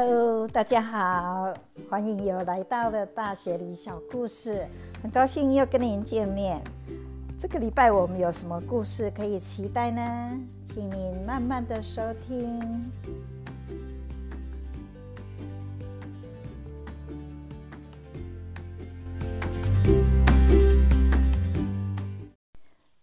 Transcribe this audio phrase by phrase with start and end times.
[0.00, 1.52] Hello，大家好，
[1.90, 4.64] 欢迎又来到了大学里小故事，
[5.02, 6.62] 很高兴又跟您见面。
[7.36, 10.40] 这个礼拜我们有什么故事可以期待呢？
[10.64, 12.92] 请您慢慢的收听。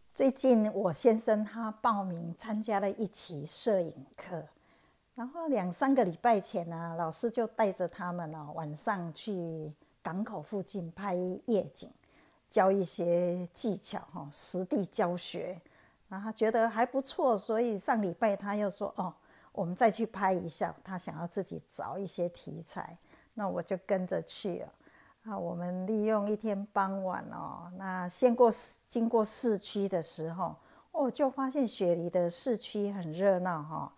[0.10, 4.46] 最近我先生他报名参加了一期摄影课，
[5.16, 9.72] 然后两三个礼拜前呢，老师就带着他们哦晚上去
[10.04, 11.16] 港口附近拍
[11.46, 11.90] 夜景，
[12.50, 15.60] 教一些技巧哈，实地教学。
[16.10, 19.14] 然后他觉得还不错，所以上礼拜他又说哦，
[19.54, 22.98] 我们再去拍一下，他想要自己找一些题材，
[23.36, 24.68] 那我就跟着去了。
[25.24, 28.52] 啊，我们利用一天傍晚哦，那先过
[28.86, 30.56] 经过市区的时候，
[30.92, 33.94] 哦，就发现雪梨的市区很热闹哈。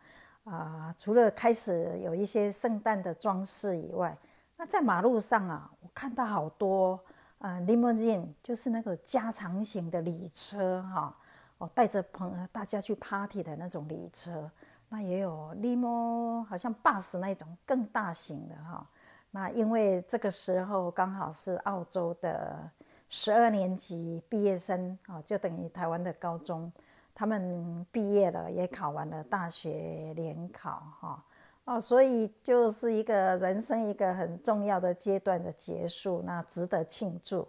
[0.50, 4.18] 啊，除了开始有一些圣诞的装饰以外，
[4.56, 6.98] 那在马路上啊，我看到好多
[7.40, 11.14] 啊，limousine，就是那个加长型的礼车哈，
[11.58, 14.50] 哦，带着朋大家去 party 的那种礼车。
[14.90, 18.88] 那也有 limo，好像 bus 那种更大型的哈。
[19.32, 22.72] 那因为这个时候刚好是澳洲的
[23.10, 26.72] 十二年级毕业生啊，就等于台湾的高中，
[27.20, 31.24] 他们毕业了，也考完了大学联考哈
[31.66, 37.48] 哦，所以就是一个人生一个很重要的阶段的结束，那值得庆祝，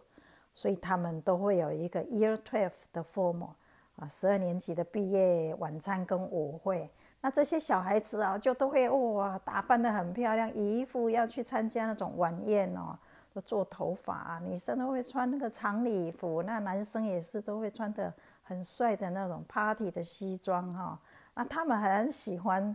[0.55, 3.51] 所以他们都会有一个 Year Twelve 的 formal
[3.97, 6.91] 啊，十二年级的毕业晚餐跟舞会。
[7.21, 12.99] 那这些小孩子啊，就都会哇，打扮得很漂亮，衣服要去参加那种晚宴哦，
[13.35, 18.11] 都做头发，女生都会穿那个长礼服，那男生也是都会穿的
[18.49, 20.99] 很帅的那种 party 的西装哈。
[21.35, 22.75] 那他们很喜欢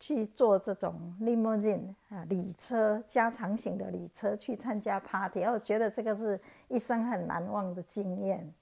[0.00, 8.52] 去坐这种 limousine 啊，礼车，加长型的礼车去参加 party，我觉得这个是一生很难忘的经验。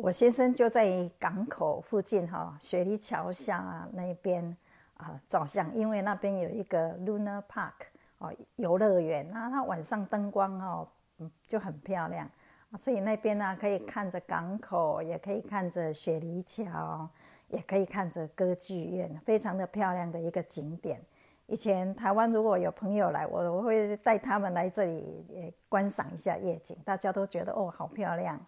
[0.00, 4.56] 我先生就在港口附近哈，雪梨桥下啊那边
[4.96, 7.72] 啊照相，因为那边有一个 Luna Park
[8.18, 10.88] 哦游乐园，那它晚上灯光哦
[11.18, 12.30] 嗯就很漂亮
[12.76, 17.08] 所以那边呢可以看着港口，也可以看着雪梨桥，
[17.48, 21.00] 也可以看着歌剧院，非常的漂亮的一个景点。
[21.46, 28.40] 以前台湾如果有朋友来，我我会带他们来这里也观赏一下夜景，大家都觉得哦好漂亮。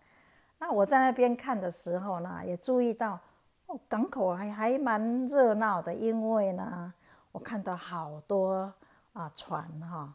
[0.58, 3.18] 那我在那边看的时候呢，也注意到
[3.66, 6.92] 哦，港口还还蛮热闹的，因为呢，
[7.30, 8.72] 我看到好多
[9.12, 10.12] 啊船哈，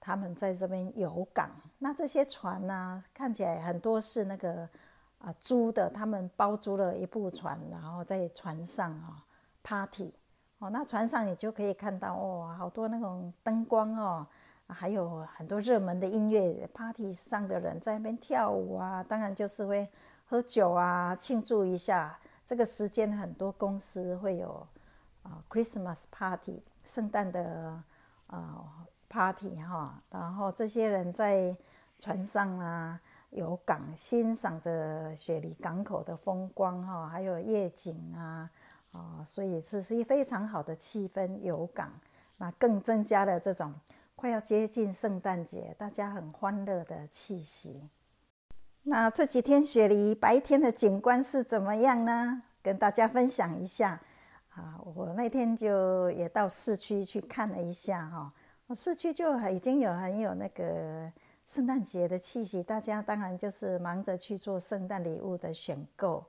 [0.00, 1.50] 他们在这边游港。
[1.78, 4.68] 那这些船呢，看起来很多是那个
[5.18, 9.24] 啊租的，他们包租了一部船，然后在船上啊
[9.62, 10.12] party
[10.58, 14.26] 哦，那船上你就可以看到哦，好多那种灯光哦。
[14.72, 19.90] 还有很多热门的音乐，party 上的人在那边跳舞啊，当然就是会
[20.26, 22.16] 喝酒啊，庆祝一下。
[22.44, 24.64] 这个时间很多公司会有
[25.24, 27.82] 啊 Christmas party，圣诞的
[28.28, 30.02] 啊 party 哈。
[30.10, 31.54] 然后这些人在
[31.98, 32.98] 船上啊，
[33.28, 38.48] 有港欣赏着雪梨港口的风光哈，还有夜景啊
[38.92, 41.92] 啊，所以这是一非常好的气氛，有港，
[42.38, 43.74] 那更增加了这种。
[44.16, 47.88] 快要接近圣诞节，大家很欢乐的气息。
[48.82, 52.42] 那这几天雪梨白天的景观是怎么样呢？
[52.62, 53.98] 跟大家分享一下
[54.50, 54.78] 啊！
[54.94, 58.30] 我那天就也到市区去看了一下哈，
[58.74, 61.12] 市区就已经有很有那个
[61.46, 66.24] 圣诞节的气息，大家当然就是忙着去做圣诞礼物的选购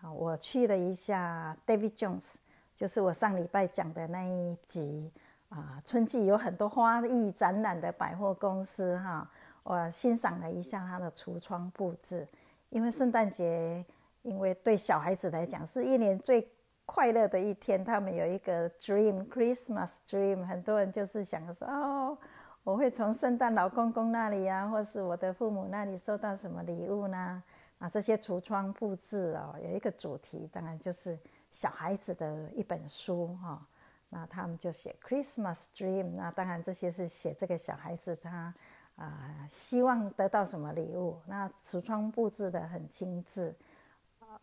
[0.00, 0.12] 啊。
[0.12, 2.36] 我去了一下 David Jones，
[2.74, 5.10] 就是我上礼拜讲的那一集。
[5.48, 9.26] 啊，春季有很多花艺展览的百货公司哈，
[9.62, 12.28] 我欣赏了一下它的橱窗布置。
[12.68, 13.82] 因为圣诞节，
[14.20, 16.46] 因为对小孩子来讲是一年最
[16.88, 22.16] 快乐的一天，他们有一个 dream Christmas dream，很多人就是想说哦，
[22.64, 27.42] 我会从圣诞老公公那里呀，或是我的父母那里收到什么礼物呢？
[27.78, 31.16] 啊，这些橱窗布置哦，有一个主题，当然就是
[31.52, 33.60] 小孩子的一本书哈。
[34.08, 38.54] 那他们就写 Christmas Dream，那当然这些是写这个小孩子他
[38.96, 41.20] 啊希望得到什么礼物。
[41.26, 43.54] 那橱窗布置的很精致。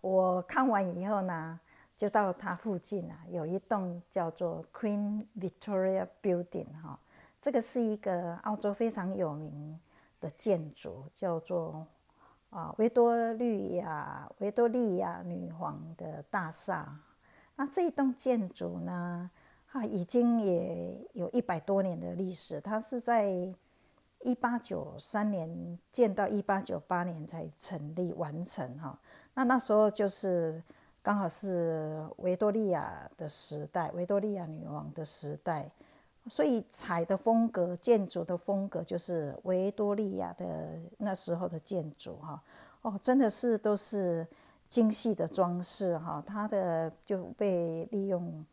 [0.02, 1.60] 我看完以后呢，
[1.98, 7.00] 就到它附近啊，有一栋叫做 Queen Victoria Building 哈，
[7.40, 9.80] 这个是一个澳洲非常有名
[10.20, 11.88] 的建筑，叫做
[12.50, 17.00] 啊维多利亚维多利亚女皇的大厦。
[17.56, 19.32] 那这一栋建筑呢？
[19.72, 22.62] 啊，已经也有一百多年的历史。
[22.62, 23.30] 它是在
[24.22, 28.98] 一八九三年建到一八九八年才成立完成哈。
[29.34, 30.64] 那那时候就是
[31.06, 35.70] 刚好是维多利亚的时代，维多利亚女王的时代，
[36.26, 42.42] 所以彩的风格、建筑的风格就是维多利亚的那时候的建筑哈。
[42.82, 44.26] 哦，真的是都是
[44.68, 48.44] 精细的装饰哈，它的就被利用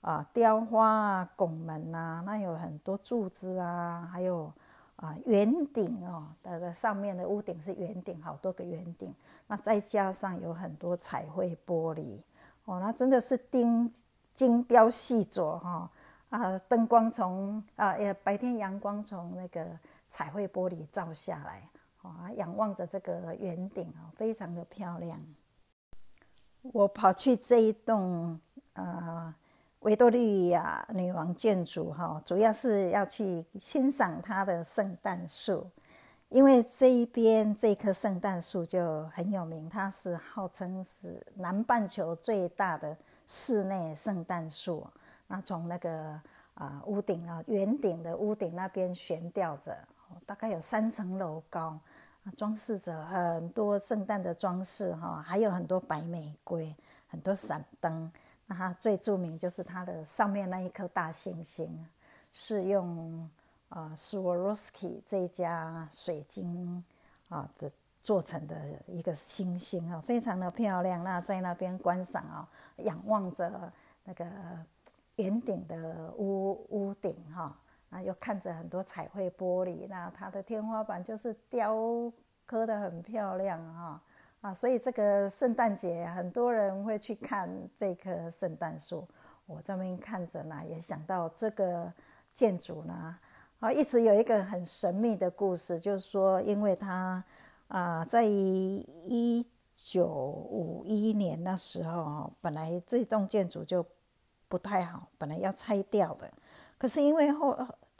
[0.00, 4.50] 啊，雕花啊、拱门呐，那有很多柱子啊，还有。
[4.98, 9.14] 啊，圆顶哦，它的上面的屋顶是圆顶，好多个圆顶。
[9.46, 12.18] 那再加上有很多彩绘玻璃
[12.64, 13.90] 哦，那真的是精
[14.34, 15.88] 精雕细琢哈
[16.30, 16.58] 啊！
[16.68, 19.66] 灯光从啊，也白天阳光从那个
[20.08, 21.68] 彩绘玻璃照下来
[22.02, 25.20] 啊，仰望着这个圆顶啊，非常的漂亮。
[26.62, 28.40] 我跑去这一栋
[28.72, 29.34] 啊。
[29.80, 35.64] 维多利亚女王建筑哈，主要是要去欣赏它的圣诞树，
[36.30, 42.96] 因为这一边这棵圣诞树就很有名，它是号称是南半球最大的
[43.26, 44.84] 室内圣诞树。
[45.28, 46.20] 那从那个
[46.54, 49.76] 啊屋顶啊圆顶的屋顶那边悬吊着，
[50.26, 51.78] 大概有三层楼高，
[52.34, 56.74] 装饰着很多圣诞的装饰哈，还有很多白玫瑰，
[57.06, 58.10] 很多闪灯。
[58.48, 61.86] 那它最著名就是它的上面那一颗大星星，
[62.32, 63.30] 是用
[63.68, 66.82] 啊 Swarovski 这一家水晶
[67.28, 68.56] 啊的做成的
[68.86, 71.04] 一个星星啊，非常的漂亮。
[71.04, 72.48] 那在那边观赏啊，
[72.78, 73.70] 仰望着
[74.04, 74.24] 那个
[75.16, 77.54] 圆顶的屋屋顶哈，
[77.90, 81.76] 那又看着很多彩绘玻璃，那它的天花板就是雕
[82.46, 84.00] 刻的很漂亮哈。
[84.40, 89.06] 啊，所以这个圣诞节很多人会去看这棵圣诞树。
[89.46, 91.92] 我这边看着呢，也想到这个
[92.32, 93.18] 建筑呢，
[93.58, 97.24] 啊，一直有一个很神秘的故事，就是说，因为它
[97.66, 99.44] 啊，在一
[99.74, 103.84] 九五一年那时候，本来这栋建筑就
[104.46, 106.30] 不太好，本来要拆掉的。
[106.76, 107.58] 可是因为后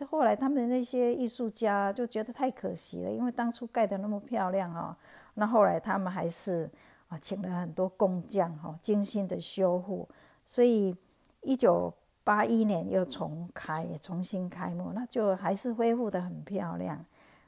[0.09, 4.97] 后来他们那些艺术家就觉得太可惜了，因为当初盖的那么漂亮啊。
[5.39, 6.69] 那后来他们还是
[7.07, 10.09] 啊，请了很多工匠哈，精心的修复，
[10.45, 10.97] 所以
[11.43, 11.95] 一九
[12.25, 17.05] 八一年又重开，重新开幕，那就还是恢复的很漂亮。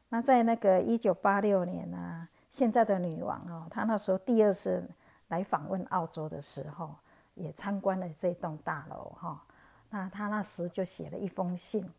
[0.09, 4.89] 那在那个一九八六年呢，现在的女王哦，她那时候第二次
[5.27, 6.95] 来访问澳洲的时候，
[7.35, 9.43] 也参观了这栋大楼哈。
[9.91, 11.91] 那她那时就写了一封信。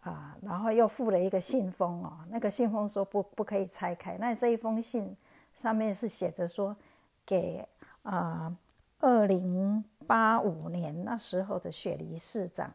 [0.00, 4.16] 啊，然后又附了一个信封哦，那个信封说不不可以拆开。
[4.18, 5.16] 那这一封信
[5.54, 6.76] 上面是写着说，
[7.24, 7.66] 给
[8.02, 8.54] 啊
[8.98, 12.72] 二零八五年那时候的雪梨市长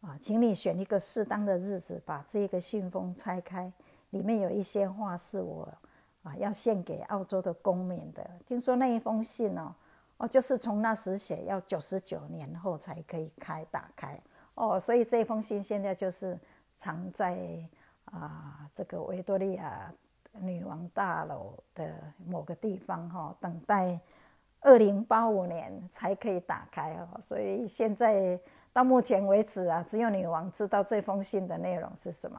[0.00, 3.72] 啊，请你选一个适当的日子，把这个信封拆开，
[4.10, 5.68] 里面有一些话是我
[6.22, 8.30] 啊要献给澳洲的公民的。
[8.46, 9.74] 听说那一封信哦，
[10.18, 14.20] 哦就是从那时写，要九十九年后才可以开打开
[14.54, 16.38] 哦，所以这封信现在就是。
[16.82, 17.36] 藏在
[18.06, 19.92] 啊这个维多利亚
[20.32, 21.92] 女王大楼的
[22.26, 24.00] 某个地方哈，等待
[24.60, 27.20] 二零八五年才可以打开哦。
[27.20, 28.40] 所以现在
[28.72, 32.38] 到目前为止啊，只有女王知道这封信的内容是什么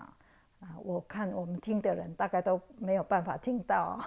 [0.60, 0.74] 啊。
[0.84, 4.00] 我看我们听的人大概都没有办法听到。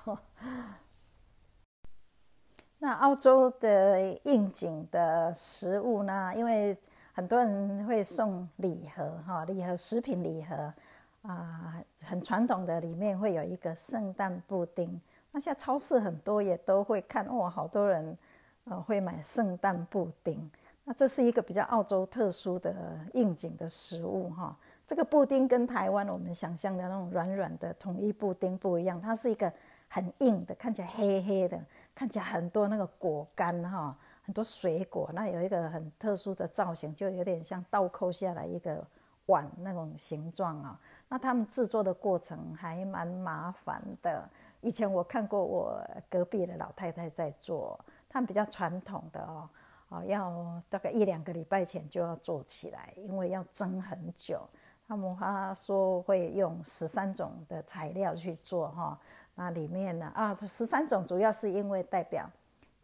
[2.78, 6.32] 那澳洲的应景的食物呢？
[6.34, 6.76] 因为
[7.14, 10.74] 很多人会送礼盒，哈，礼盒食品礼盒
[11.22, 15.00] 啊，很传统的，里面会有一个圣诞布丁。
[15.30, 18.18] 那现在超市很多也都会看，哇，好多人
[18.64, 20.50] 呃会买圣诞布丁。
[20.82, 22.74] 那这是一个比较澳洲特殊的
[23.12, 24.54] 应景的食物，哈。
[24.84, 29.50] 这个布丁跟台湾我们想象的那种软软的统一布丁不一样，它是一个
[29.88, 31.58] 很硬的，看起来黑黑的，
[31.94, 33.96] 看起来很多那个果干，哈。
[34.24, 38.82] 很多水果，那有一个很特殊的造型，就有点像倒扣下来一个
[39.26, 40.80] 碗那种形状啊。
[41.10, 44.26] 那他们制作的过程还蛮麻烦的。
[44.62, 45.78] 以前我看过我
[46.08, 47.78] 隔壁的老太太在做，
[48.08, 49.48] 他们比较传统的哦，
[49.90, 54.40] 哦，要大概一两个礼拜前就要做起来，因为要蒸很久。
[54.88, 58.98] 他们他说会用十三种的材料去做哈，
[59.34, 62.26] 那里面呢啊，这十三种主要是因为代表。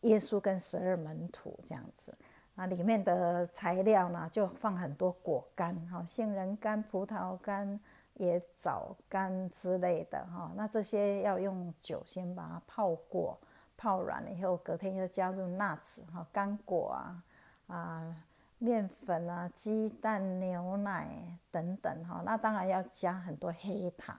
[0.03, 2.17] 耶稣跟十二门徒这样子，
[2.57, 7.79] 啊里面的材料呢，就放很多果干，哈，杏仁干、葡萄干、
[8.17, 10.51] 椰枣干之类的，哈。
[10.57, 13.39] 那这些要用酒先把它泡过，
[13.77, 17.23] 泡软了以后，隔天又加入纳子哈，干果啊，
[17.67, 18.17] 啊
[18.59, 21.09] 面粉啊、鸡蛋、牛奶
[21.51, 22.23] 等等哈。
[22.25, 24.17] 那当然要加很多黑糖，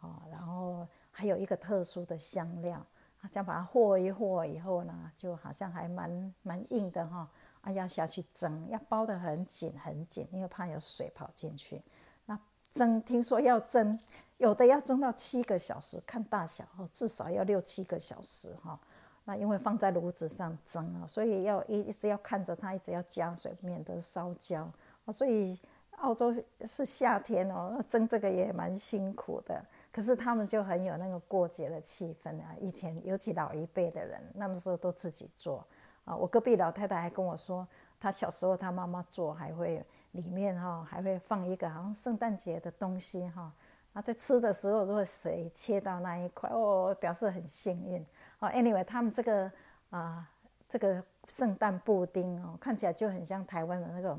[0.00, 2.84] 哦，然后还有一个特殊的香料，
[3.30, 7.28] 这样把它和一和以后呢，就好像还蛮蛮硬的哈。
[7.62, 11.80] 啊，要下去蒸，要包得很紧很紧，因为怕有水跑进去。
[12.26, 12.36] 那
[12.72, 13.96] 蒸，听说要蒸，
[14.38, 18.76] 有的要蒸到七个小时，看大小哦，至少要六七个小时哈。
[19.24, 24.68] 那因为放在炉子上蒸啊，所以要一一直要看着它，一直要加水，免得烧焦。
[25.12, 25.56] 所以
[25.98, 26.34] 澳洲
[26.66, 29.64] 是夏天哦，蒸这个也蛮辛苦的。
[29.92, 32.54] 可是他们就很有那个过节的气氛啊。
[32.60, 35.64] 以前尤其老一辈的人，那么时候都自己做。
[36.04, 37.64] 啊，我隔壁老太太还跟我说，
[38.00, 43.52] 她小时候她妈妈做，还会里面哈还会放一个好像圣诞节的东西哈，
[43.92, 48.04] 啊在吃的时候如果谁切到那一块哦，表示很幸运。
[48.40, 49.52] 哦，anyway，他们这个
[49.90, 50.28] 啊
[50.68, 54.18] 这个圣诞布丁哦，看起来就很像台湾的那种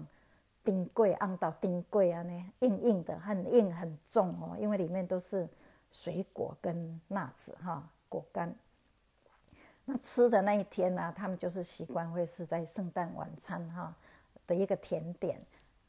[0.63, 5.45] 丁柜，按到丁柜啊那硬硬的，很硬很重哦，因为里面都是
[5.93, 8.53] 水果跟辣子哈果干。
[9.85, 13.93] 那吃的那一天呢，他们就是习惯会是在圣诞晚餐哈
[14.45, 15.39] 的一个甜点。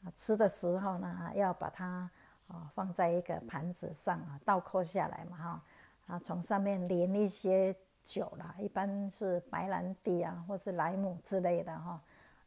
[0.05, 2.09] 啊，吃的时候呢，要把它
[2.47, 5.63] 啊放在一个盘子上啊，倒扣下来嘛哈，
[6.07, 11.99] 啊从上面淋一些酒啦，一般是白兰地啊或是莱姆之类的哈，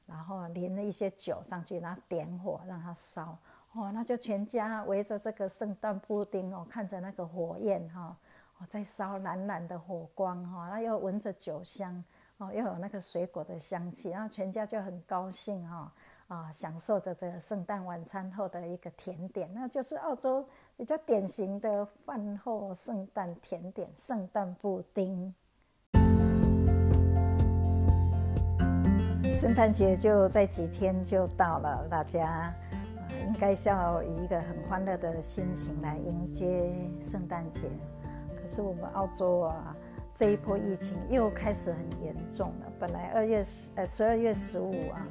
[0.06, 3.36] 然后淋了一些酒上去，然后点火让它烧
[3.72, 8.16] 哦，那就全家围着这个圣诞布丁哦，看着那个火焰哈。
[8.58, 12.02] 哦，在烧蓝蓝的火光哈，那又闻着酒香
[12.38, 15.92] 哦，又有那个水果的香气，然后全家就很高兴哈
[16.26, 20.44] 啊，享受着这个圣诞晚餐后的一个甜点，那就是澳洲
[20.76, 25.32] 比较典型的饭后圣诞甜点——圣诞布丁。
[29.32, 32.52] 圣诞节就在几天就到了，大家，
[33.28, 37.68] 应该是要以一个很欢乐的心情来迎接圣诞节。
[38.34, 39.76] 可是我们澳洲啊，
[40.10, 42.72] 这一波疫情又开始很严重了。
[42.80, 45.06] 本来二月十呃十二月十五啊，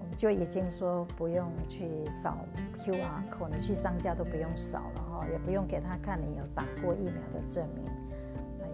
[0.00, 2.36] 我们就已经说不用去扫
[2.78, 7.84] QR code，你去商家都不用扫了哈，也不用给他看你有打过疫苗的证明。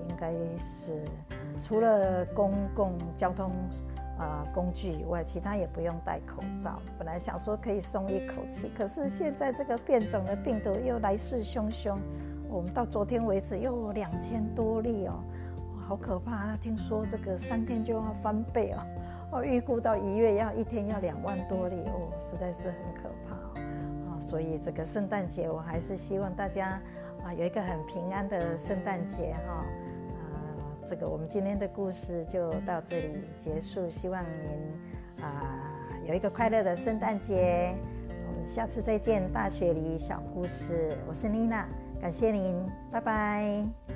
[0.08, 1.04] 应该是
[1.60, 3.52] 除了公共交通
[4.18, 6.80] 啊工具以外，其他也不用戴口罩。
[6.98, 11.96] 本来想说可以松一口气，可是现在这个变种的病毒又来势汹汹。
[12.50, 15.22] 我们到昨天为止又两千多例哦，
[15.86, 16.56] 好可怕！
[16.56, 18.80] 听说这个三天就要翻倍哦，
[19.32, 23.62] 哦，预估到一月要一天要两万多例哦，实在是很可怕哦。
[24.08, 26.80] 啊，所以这个圣诞节我还是希望大家
[27.22, 29.64] 啊有一个很平安的圣诞节哈。
[30.88, 35.60] 这个我们今天的故事就到这里结束，希望您啊
[36.06, 37.74] 有一个快乐的圣诞节。
[38.26, 41.68] 我们下次再见，大雪梨小故事，我是妮娜。
[42.00, 43.87] 感谢您，拜拜。